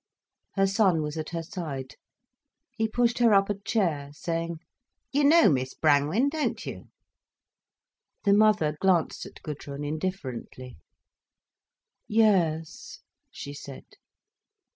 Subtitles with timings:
[0.55, 1.93] Her son was at her side.
[2.75, 4.57] He pushed her up a chair, saying
[5.11, 6.85] "You know Miss Brangwen, don't you?"
[8.23, 10.77] The mother glanced at Gudrun indifferently.
[12.07, 13.85] "Yes," she said.